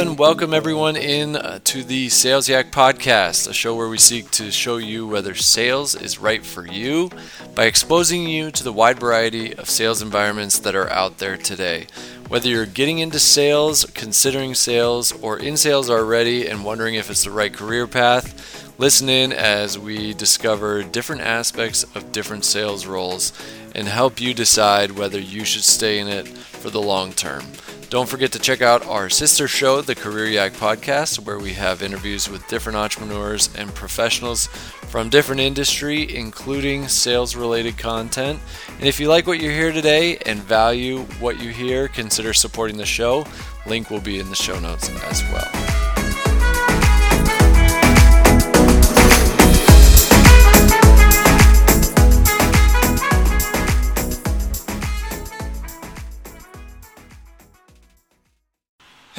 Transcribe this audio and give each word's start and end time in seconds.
and 0.00 0.18
welcome 0.18 0.54
everyone 0.54 0.96
in 0.96 1.36
uh, 1.36 1.58
to 1.62 1.84
the 1.84 2.08
Sales 2.08 2.48
Yak 2.48 2.72
podcast, 2.72 3.46
a 3.46 3.52
show 3.52 3.74
where 3.74 3.90
we 3.90 3.98
seek 3.98 4.30
to 4.30 4.50
show 4.50 4.78
you 4.78 5.06
whether 5.06 5.34
sales 5.34 5.94
is 5.94 6.18
right 6.18 6.42
for 6.42 6.66
you 6.66 7.10
by 7.54 7.64
exposing 7.64 8.26
you 8.26 8.50
to 8.50 8.64
the 8.64 8.72
wide 8.72 8.98
variety 8.98 9.54
of 9.54 9.68
sales 9.68 10.00
environments 10.00 10.58
that 10.60 10.74
are 10.74 10.88
out 10.88 11.18
there 11.18 11.36
today. 11.36 11.86
Whether 12.28 12.48
you're 12.48 12.64
getting 12.64 12.98
into 13.00 13.18
sales, 13.18 13.84
considering 13.92 14.54
sales, 14.54 15.12
or 15.20 15.38
in 15.38 15.58
sales 15.58 15.90
already 15.90 16.48
and 16.48 16.64
wondering 16.64 16.94
if 16.94 17.10
it's 17.10 17.24
the 17.24 17.30
right 17.30 17.52
career 17.52 17.86
path, 17.86 18.74
listen 18.78 19.10
in 19.10 19.34
as 19.34 19.78
we 19.78 20.14
discover 20.14 20.82
different 20.82 21.20
aspects 21.20 21.84
of 21.94 22.10
different 22.10 22.46
sales 22.46 22.86
roles 22.86 23.34
and 23.74 23.86
help 23.86 24.18
you 24.18 24.32
decide 24.32 24.92
whether 24.92 25.20
you 25.20 25.44
should 25.44 25.64
stay 25.64 25.98
in 25.98 26.08
it 26.08 26.26
for 26.26 26.70
the 26.70 26.80
long 26.80 27.12
term. 27.12 27.44
Don't 27.90 28.08
forget 28.08 28.30
to 28.32 28.38
check 28.38 28.62
out 28.62 28.86
our 28.86 29.10
sister 29.10 29.48
show, 29.48 29.80
the 29.80 29.96
Career 29.96 30.26
Yak 30.26 30.52
Podcast, 30.52 31.26
where 31.26 31.40
we 31.40 31.54
have 31.54 31.82
interviews 31.82 32.30
with 32.30 32.46
different 32.46 32.76
entrepreneurs 32.76 33.52
and 33.56 33.74
professionals 33.74 34.46
from 34.46 35.08
different 35.08 35.40
industry, 35.40 36.14
including 36.14 36.86
sales 36.86 37.34
related 37.34 37.76
content. 37.78 38.38
And 38.78 38.86
if 38.86 39.00
you 39.00 39.08
like 39.08 39.26
what 39.26 39.40
you 39.40 39.50
hear 39.50 39.72
today 39.72 40.18
and 40.18 40.38
value 40.38 41.00
what 41.18 41.40
you 41.40 41.50
hear, 41.50 41.88
consider 41.88 42.32
supporting 42.32 42.76
the 42.76 42.86
show. 42.86 43.26
Link 43.66 43.90
will 43.90 44.00
be 44.00 44.20
in 44.20 44.30
the 44.30 44.36
show 44.36 44.60
notes 44.60 44.88
as 44.88 45.24
well. 45.32 45.89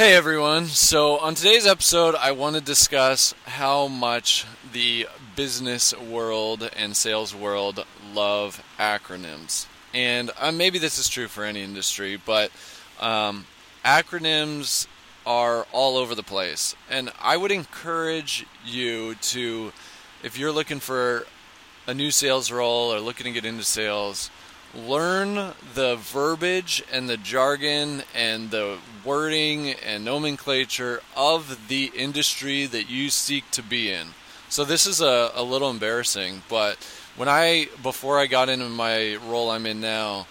Hey 0.02 0.16
everyone. 0.16 0.66
So, 0.66 1.20
on 1.20 1.36
today's 1.36 1.68
episode, 1.68 2.16
I 2.16 2.32
want 2.32 2.56
to 2.56 2.62
discuss 2.62 3.36
how 3.46 3.88
much 3.88 4.48
the 4.74 5.08
business 5.36 5.96
world 5.96 6.68
and 6.76 6.98
sales 6.98 7.36
world 7.36 7.86
love 8.12 8.64
acronyms. 8.80 9.68
And 9.94 10.32
uh, 10.40 10.52
maybe 10.52 10.80
this 10.80 10.98
is 10.98 11.08
true 11.08 11.28
for 11.28 11.44
any 11.44 11.62
industry, 11.62 12.20
but 12.26 12.50
um, 13.00 13.46
acronyms 13.86 14.88
are 15.24 15.68
all 15.72 15.98
over 15.98 16.16
the 16.16 16.24
place. 16.24 16.76
And 16.90 17.12
I 17.22 17.38
would 17.38 17.52
encourage 17.52 18.48
you 18.66 19.14
to, 19.14 19.72
if 20.24 20.36
you're 20.36 20.52
looking 20.52 20.80
for 20.80 21.28
a 21.86 21.94
new 21.94 22.10
sales 22.10 22.52
role 22.52 22.92
or 22.92 23.00
looking 23.00 23.26
to 23.26 23.32
get 23.32 23.46
into 23.46 23.64
sales, 23.64 24.32
learn 24.76 25.54
the 25.74 25.98
verbiage 25.98 26.84
and 26.92 27.10
the 27.10 27.18
jargon 27.18 28.04
and 28.16 28.52
the 28.52 28.78
wording 29.04 29.72
and 29.72 30.06
nomenclature 30.06 31.02
of 31.16 31.68
the 31.68 31.92
industry 31.96 32.66
that 32.66 32.90
you 32.90 33.10
seek 33.10 33.50
to 33.52 33.64
be 33.64 33.92
in. 33.92 34.08
So 34.50 34.66
this 34.66 34.86
is 34.86 35.02
a, 35.02 35.32
a 35.34 35.44
little 35.44 35.70
embarrassing, 35.70 36.44
but 36.50 36.78
when 37.16 37.28
I 37.28 37.68
before 37.84 38.20
I 38.20 38.28
got 38.28 38.50
into 38.50 38.70
my 38.70 39.16
role 39.28 39.50
I'm 39.50 39.66
in 39.66 39.82
now, 39.82 40.28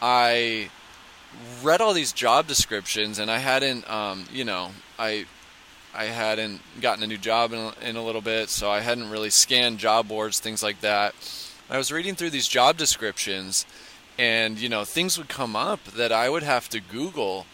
I 0.00 0.70
read 1.62 1.80
all 1.80 1.92
these 1.92 2.12
job 2.12 2.46
descriptions 2.46 3.18
and 3.18 3.30
I 3.30 3.38
hadn't 3.38 3.88
um, 3.90 4.26
you 4.32 4.44
know, 4.44 4.70
I 4.98 5.26
I 5.94 6.06
hadn't 6.06 6.60
gotten 6.80 7.04
a 7.04 7.06
new 7.06 7.18
job 7.18 7.52
in, 7.52 7.72
in 7.82 7.96
a 7.96 8.04
little 8.04 8.20
bit, 8.20 8.48
so 8.48 8.70
I 8.70 8.80
hadn't 8.80 9.10
really 9.10 9.30
scanned 9.30 9.78
job 9.78 10.08
boards, 10.08 10.40
things 10.40 10.62
like 10.62 10.80
that. 10.80 11.14
I 11.70 11.78
was 11.78 11.90
reading 11.90 12.14
through 12.14 12.30
these 12.30 12.46
job 12.46 12.76
descriptions 12.76 13.64
and 14.18 14.58
you 14.58 14.68
know 14.68 14.84
things 14.84 15.18
would 15.18 15.28
come 15.28 15.56
up 15.56 15.82
that 15.84 16.12
I 16.12 16.28
would 16.28 16.42
have 16.42 16.68
to 16.70 16.80
Google. 16.80 17.46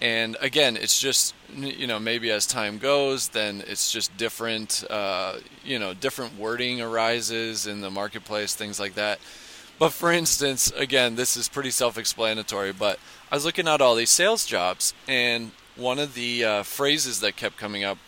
And 0.00 0.36
again, 0.40 0.76
it's 0.76 1.00
just 1.00 1.34
you 1.54 1.86
know 1.86 1.98
maybe 1.98 2.30
as 2.30 2.46
time 2.46 2.78
goes, 2.78 3.28
then 3.28 3.62
it's 3.66 3.92
just 3.92 4.16
different. 4.16 4.84
Uh, 4.88 5.38
you 5.64 5.78
know, 5.78 5.94
different 5.94 6.38
wording 6.38 6.80
arises 6.80 7.66
in 7.66 7.80
the 7.80 7.90
marketplace, 7.90 8.54
things 8.54 8.80
like 8.80 8.94
that. 8.94 9.18
But 9.78 9.92
for 9.92 10.10
instance, 10.10 10.72
again, 10.76 11.14
this 11.14 11.36
is 11.36 11.48
pretty 11.48 11.70
self-explanatory. 11.70 12.72
But 12.72 12.98
I 13.30 13.36
was 13.36 13.44
looking 13.44 13.68
at 13.68 13.80
all 13.80 13.94
these 13.94 14.10
sales 14.10 14.46
jobs, 14.46 14.94
and 15.06 15.52
one 15.76 15.98
of 15.98 16.14
the 16.14 16.44
uh, 16.44 16.62
phrases 16.62 17.20
that 17.20 17.36
kept 17.36 17.56
coming 17.56 17.84
up 17.84 17.98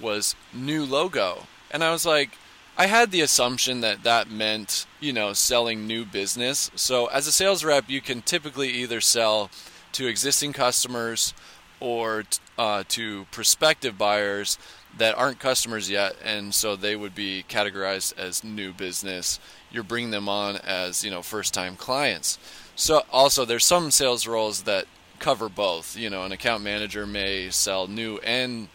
was 0.00 0.34
"new 0.52 0.84
logo," 0.84 1.46
and 1.70 1.84
I 1.84 1.92
was 1.92 2.04
like, 2.04 2.36
I 2.76 2.86
had 2.86 3.12
the 3.12 3.20
assumption 3.20 3.80
that 3.82 4.02
that 4.02 4.30
meant, 4.30 4.86
you 4.98 5.12
know, 5.12 5.32
selling 5.32 5.86
new 5.86 6.04
business. 6.04 6.72
So 6.74 7.06
as 7.06 7.26
a 7.26 7.32
sales 7.32 7.62
rep, 7.62 7.88
you 7.88 8.00
can 8.00 8.20
typically 8.20 8.70
either 8.70 9.00
sell 9.00 9.50
to 9.92 10.06
existing 10.08 10.52
customers 10.54 11.34
or 11.78 12.24
uh, 12.58 12.82
to 12.88 13.26
prospective 13.30 13.96
buyers 13.96 14.58
that 14.98 15.16
aren't 15.16 15.38
customers 15.38 15.90
yet, 15.90 16.16
and 16.24 16.54
so 16.54 16.76
they 16.76 16.94
would 16.94 17.14
be 17.14 17.44
categorized 17.48 18.16
as 18.18 18.44
new 18.44 18.72
business. 18.72 19.40
You're 19.70 19.82
bringing 19.82 20.10
them 20.10 20.28
on 20.28 20.56
as 20.56 21.04
you 21.04 21.10
know 21.10 21.22
first-time 21.22 21.76
clients. 21.76 22.38
So 22.76 23.02
also 23.12 23.44
there's 23.44 23.64
some 23.64 23.90
sales 23.90 24.26
roles 24.26 24.62
that 24.62 24.86
cover 25.18 25.48
both. 25.48 25.96
You 25.96 26.10
know, 26.10 26.24
an 26.24 26.32
account 26.32 26.62
manager 26.62 27.06
may 27.06 27.50
sell 27.50 27.86
new 27.86 28.18
and 28.18 28.68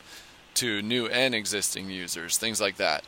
to 0.55 0.81
new 0.81 1.07
and 1.07 1.33
existing 1.33 1.89
users, 1.89 2.37
things 2.37 2.59
like 2.59 2.77
that. 2.77 3.03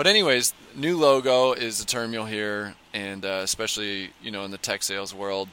But 0.00 0.06
anyways, 0.06 0.54
new 0.74 0.96
logo 0.96 1.52
is 1.52 1.82
a 1.82 1.84
term 1.84 2.14
you'll 2.14 2.24
hear, 2.24 2.74
and 2.94 3.22
uh, 3.22 3.40
especially 3.42 4.12
you 4.22 4.30
know 4.30 4.46
in 4.46 4.50
the 4.50 4.56
tech 4.56 4.82
sales 4.82 5.14
world. 5.14 5.50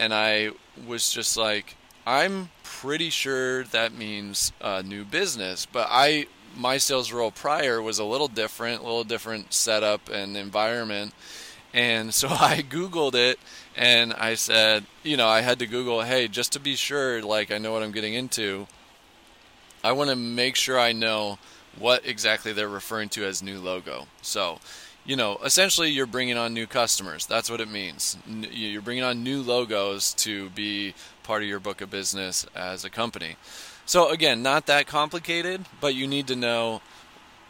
And 0.00 0.12
I 0.12 0.50
was 0.84 1.12
just 1.12 1.36
like, 1.36 1.76
I'm 2.04 2.50
pretty 2.64 3.08
sure 3.10 3.62
that 3.62 3.94
means 3.94 4.50
uh, 4.60 4.82
new 4.84 5.04
business. 5.04 5.64
But 5.64 5.86
I 5.92 6.26
my 6.56 6.76
sales 6.76 7.12
role 7.12 7.30
prior 7.30 7.80
was 7.80 8.00
a 8.00 8.04
little 8.04 8.26
different, 8.26 8.80
a 8.80 8.82
little 8.82 9.04
different 9.04 9.52
setup 9.52 10.08
and 10.08 10.36
environment. 10.36 11.14
And 11.72 12.12
so 12.12 12.26
I 12.30 12.64
Googled 12.68 13.14
it 13.14 13.38
and 13.76 14.12
I 14.14 14.34
said, 14.34 14.86
you 15.04 15.16
know, 15.16 15.28
I 15.28 15.42
had 15.42 15.60
to 15.60 15.68
Google, 15.68 16.02
hey, 16.02 16.26
just 16.26 16.50
to 16.54 16.58
be 16.58 16.74
sure, 16.74 17.22
like 17.22 17.52
I 17.52 17.58
know 17.58 17.72
what 17.72 17.84
I'm 17.84 17.92
getting 17.92 18.14
into, 18.14 18.66
I 19.84 19.92
want 19.92 20.10
to 20.10 20.16
make 20.16 20.56
sure 20.56 20.80
I 20.80 20.90
know 20.90 21.38
what 21.78 22.06
exactly 22.06 22.52
they're 22.52 22.68
referring 22.68 23.08
to 23.10 23.24
as 23.24 23.42
new 23.42 23.58
logo. 23.58 24.06
So, 24.22 24.58
you 25.04 25.16
know, 25.16 25.38
essentially 25.44 25.90
you're 25.90 26.06
bringing 26.06 26.36
on 26.36 26.54
new 26.54 26.66
customers. 26.66 27.26
That's 27.26 27.50
what 27.50 27.60
it 27.60 27.68
means. 27.68 28.16
You're 28.26 28.82
bringing 28.82 29.04
on 29.04 29.22
new 29.22 29.42
logos 29.42 30.14
to 30.14 30.50
be 30.50 30.94
part 31.22 31.42
of 31.42 31.48
your 31.48 31.60
book 31.60 31.80
of 31.80 31.90
business 31.90 32.46
as 32.54 32.84
a 32.84 32.90
company. 32.90 33.36
So, 33.86 34.10
again, 34.10 34.42
not 34.42 34.66
that 34.66 34.86
complicated, 34.86 35.66
but 35.80 35.94
you 35.94 36.06
need 36.06 36.26
to 36.28 36.36
know 36.36 36.80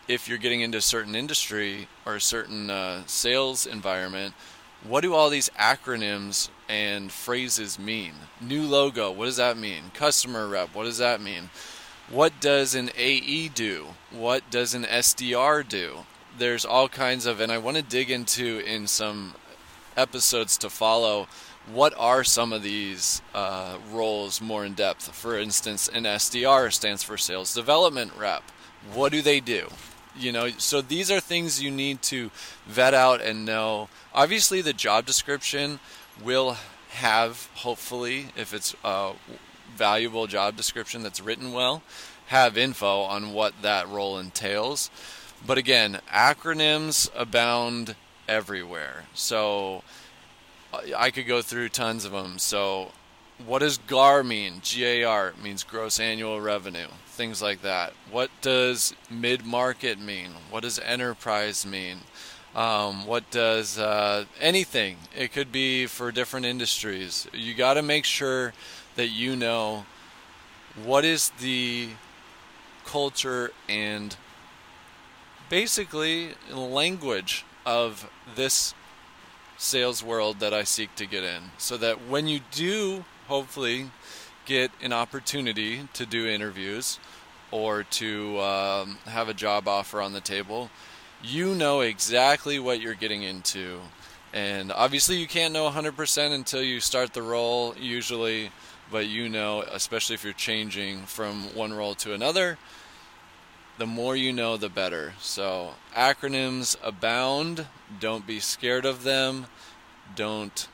if 0.09 0.29
you're 0.29 0.39
getting 0.39 0.61
into 0.61 0.79
a 0.79 0.83
certain 0.83 1.15
industry 1.15 1.89
or 2.05 2.17
a 2.17 2.21
certain 2.21 2.71
uh, 2.71 3.03
sales 3.07 3.67
environment, 3.67 4.35
what 4.83 5.01
do 5.01 5.15
all 5.15 5.31
these 5.31 5.49
acronyms 5.51 6.51
and 6.69 7.11
phrases 7.11 7.79
mean? 7.79 8.13
New 8.41 8.63
logo, 8.63 9.11
what 9.11 9.27
does 9.27 9.37
that 9.37 9.57
mean? 9.57 9.85
Customer 9.95 10.47
rep, 10.47 10.75
what 10.75 10.85
does 10.85 10.99
that 10.99 11.21
mean? 11.21 11.51
What 12.11 12.41
does 12.41 12.75
an 12.75 12.91
AE 12.97 13.49
do? 13.49 13.87
What 14.11 14.51
does 14.51 14.75
an 14.75 14.85
SDR 14.85 15.67
do? 15.67 16.05
There's 16.37 16.65
all 16.65 16.89
kinds 16.89 17.27
of, 17.27 17.41
and 17.41 17.51
I 17.51 17.59
want 17.59 17.77
to 17.77 17.83
dig 17.83 18.11
into 18.11 18.59
in 18.59 18.87
some 18.87 19.35
episodes 19.97 20.59
to 20.59 20.71
follow 20.71 21.29
what 21.73 21.95
are 21.97 22.25
some 22.25 22.53
of 22.53 22.63
these 22.63 23.23
uh, 23.35 23.79
roles 23.91 24.41
more 24.41 24.65
in 24.65 24.75
depth. 24.75 25.15
For 25.15 25.39
instance, 25.39 25.89
an 25.89 26.05
SDR 26.05 26.73
stands 26.73 27.03
for 27.03 27.17
Sales 27.17 27.55
Development 27.55 28.13
Rep. 28.19 28.43
What 28.93 29.13
do 29.13 29.23
they 29.23 29.41
do? 29.41 29.69
You 30.17 30.31
know, 30.33 30.51
so 30.59 30.81
these 30.81 31.11
are 31.11 31.21
things 31.21 31.63
you 31.63 31.71
need 31.71 32.03
to 32.03 32.31
vet 32.67 32.95
out 32.95 33.21
and 33.21 33.45
know. 33.45 33.89
Obviously, 34.15 34.61
the 34.61 34.73
job 34.73 35.07
description 35.07 35.81
will 36.23 36.57
have, 36.91 37.49
hopefully, 37.55 38.27
if 38.37 38.53
it's 38.53 38.77
uh, 38.85 39.15
valuable 39.75 40.27
job 40.27 40.57
description 40.57 41.03
that's 41.03 41.21
written 41.21 41.53
well, 41.53 41.83
have 42.27 42.57
info 42.57 43.03
on 43.03 43.33
what 43.33 43.55
that 43.63 43.89
role 43.89 44.19
entails. 44.19 44.91
But 45.47 45.59
again, 45.59 46.01
acronyms 46.11 47.11
abound 47.15 47.97
everywhere. 48.29 49.05
So 49.15 49.83
I 50.97 51.11
could 51.11 51.27
go 51.27 51.43
through 51.43 51.69
tons 51.71 52.05
of 52.05 52.13
them. 52.13 52.39
So 52.39 52.93
what 53.45 53.61
does 53.61 53.79
GAR 53.79 54.23
mean? 54.23 54.63
GAR 54.65 55.35
means 55.43 55.65
gross 55.65 55.99
annual 56.01 56.41
revenue, 56.41 56.89
things 57.07 57.43
like 57.43 57.63
that. 57.63 57.93
What 58.11 58.31
does 58.41 58.95
mid 59.11 59.45
market 59.45 59.99
mean? 59.99 60.31
What 60.51 60.63
does 60.63 60.79
enterprise 60.79 61.67
mean? 61.67 61.99
Um, 62.55 63.07
what 63.07 63.29
does 63.33 63.79
uh, 63.79 64.27
anything? 64.41 64.97
It 65.17 65.33
could 65.33 65.51
be 65.51 65.87
for 65.87 66.13
different 66.13 66.47
industries. 66.47 67.27
You 67.33 67.53
got 67.55 67.75
to 67.75 67.83
make 67.83 68.05
sure 68.05 68.53
that 68.97 69.09
you 69.09 69.37
know 69.37 69.85
what 70.83 71.05
is 71.05 71.31
the 71.41 71.89
culture 72.85 73.51
and 73.69 74.17
basically 75.49 76.31
language 76.53 77.45
of 77.65 78.11
this 78.35 78.75
sales 79.57 80.03
world 80.03 80.41
that 80.41 80.53
I 80.53 80.65
seek 80.65 80.95
to 80.97 81.07
get 81.07 81.25
in. 81.25 81.43
So 81.59 81.77
that 81.79 82.09
when 82.09 82.27
you 82.27 82.41
do 82.51 83.05
hopefully 83.29 83.91
get 84.45 84.71
an 84.83 84.93
opportunity 84.93 85.89
to 85.95 86.05
do 86.05 86.27
interviews 86.27 86.99
or 87.51 87.85
to 87.85 88.41
um, 88.41 88.99
have 89.07 89.29
a 89.29 89.35
job 89.35 89.69
offer 89.69 90.01
on 90.01 90.13
the 90.13 90.21
table, 90.21 90.71
you 91.23 91.55
know 91.55 91.81
exactly 91.81 92.59
what 92.59 92.81
you're 92.81 92.95
getting 92.95 93.23
into. 93.23 93.81
And 94.33 94.73
obviously, 94.73 95.17
you 95.17 95.29
can't 95.29 95.55
know 95.55 95.71
100% 95.71 96.33
until 96.33 96.63
you 96.63 96.81
start 96.81 97.13
the 97.13 97.23
role, 97.23 97.75
usually, 97.79 98.51
but 98.95 99.09
you 99.09 99.29
know, 99.29 99.63
especially 99.73 100.15
if 100.15 100.23
you're 100.23 100.33
changing 100.33 101.03
from 101.03 101.53
one 101.53 101.73
role 101.73 101.97
to 101.97 102.15
another, 102.15 102.57
the 103.77 103.89
more 103.89 104.15
you 104.15 104.33
know, 104.33 104.57
the 104.57 104.69
better. 104.69 105.15
So, 105.19 105.71
acronyms 105.97 106.77
abound. 106.81 107.67
Don't 107.99 108.25
be 108.25 108.39
scared 108.39 108.85
of 108.85 109.03
them. 109.03 109.47
Don't 110.15 110.69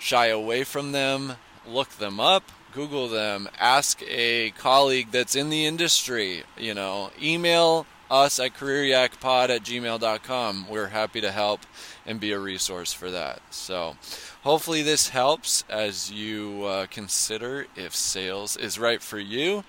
shy 0.00 0.26
away 0.26 0.64
from 0.64 0.90
them. 0.90 1.34
Look 1.64 1.90
them 1.90 2.18
up. 2.18 2.50
Google 2.72 3.06
them. 3.06 3.48
Ask 3.60 4.02
a 4.08 4.50
colleague 4.58 5.12
that's 5.12 5.36
in 5.36 5.50
the 5.50 5.66
industry. 5.66 6.42
You 6.58 6.74
know, 6.74 7.12
email 7.22 7.86
us 8.10 8.40
at 8.40 8.54
careeryakpod 8.54 9.50
at 9.50 9.62
gmail.com. 9.62 10.66
We're 10.68 10.88
happy 10.88 11.20
to 11.20 11.30
help 11.30 11.60
and 12.04 12.18
be 12.18 12.32
a 12.32 12.38
resource 12.38 12.92
for 12.92 13.10
that. 13.10 13.40
So, 13.50 13.96
hopefully, 14.42 14.82
this 14.82 15.10
helps 15.10 15.64
as 15.68 16.10
you 16.10 16.64
uh, 16.64 16.86
consider 16.86 17.66
if 17.76 17.94
sales 17.94 18.56
is 18.56 18.78
right 18.78 19.00
for 19.00 19.18
you. 19.18 19.64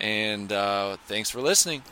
And 0.00 0.52
uh, 0.52 0.98
thanks 1.06 1.30
for 1.30 1.40
listening. 1.40 1.82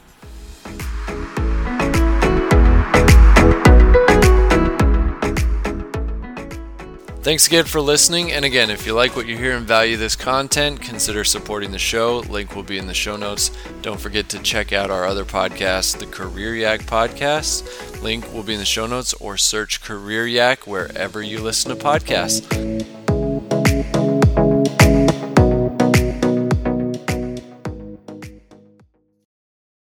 Thanks 7.24 7.46
again 7.46 7.64
for 7.64 7.80
listening. 7.80 8.32
And 8.32 8.44
again, 8.44 8.68
if 8.68 8.84
you 8.84 8.92
like 8.92 9.16
what 9.16 9.26
you 9.26 9.38
hear 9.38 9.56
and 9.56 9.66
value 9.66 9.96
this 9.96 10.14
content, 10.14 10.82
consider 10.82 11.24
supporting 11.24 11.70
the 11.72 11.78
show. 11.78 12.18
Link 12.18 12.54
will 12.54 12.62
be 12.62 12.76
in 12.76 12.86
the 12.86 12.92
show 12.92 13.16
notes. 13.16 13.50
Don't 13.80 13.98
forget 13.98 14.28
to 14.28 14.38
check 14.40 14.74
out 14.74 14.90
our 14.90 15.06
other 15.06 15.24
podcast, 15.24 15.96
the 15.96 16.06
Career 16.06 16.54
Yak 16.54 16.80
Podcast. 16.80 18.02
Link 18.02 18.30
will 18.34 18.42
be 18.42 18.52
in 18.52 18.58
the 18.58 18.66
show 18.66 18.86
notes 18.86 19.14
or 19.14 19.38
search 19.38 19.80
Career 19.80 20.26
Yak 20.26 20.66
wherever 20.66 21.22
you 21.22 21.40
listen 21.40 21.74
to 21.74 21.82
podcasts. 21.82 22.93